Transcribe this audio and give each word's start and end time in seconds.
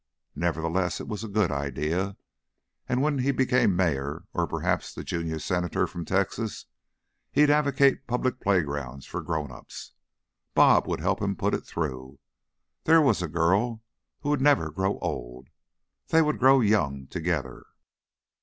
Nevertheless, 0.33 0.99
it 0.99 1.07
was 1.07 1.23
a 1.23 1.27
good 1.27 1.51
idea, 1.51 2.17
and 2.89 3.03
when 3.03 3.19
he 3.19 3.31
became 3.31 3.75
mayor, 3.75 4.23
or 4.33 4.47
perhaps 4.47 4.91
the 4.95 5.03
junior 5.03 5.37
Senator 5.37 5.85
from 5.85 6.05
Texas, 6.05 6.65
he'd 7.31 7.51
advocate 7.51 8.07
public 8.07 8.39
playgrounds 8.39 9.05
for 9.05 9.21
grown 9.21 9.51
ups. 9.51 9.91
"Bob" 10.55 10.87
would 10.87 11.01
help 11.01 11.21
him 11.21 11.35
put 11.35 11.53
it 11.53 11.67
through. 11.67 12.17
There 12.85 12.99
was 12.99 13.21
a 13.21 13.27
girl 13.27 13.83
who 14.21 14.29
would 14.31 14.41
never 14.41 14.71
grow 14.71 14.97
old. 15.01 15.49
They 16.07 16.23
would 16.23 16.39
grow 16.39 16.61
young 16.61 17.05
together. 17.05 17.67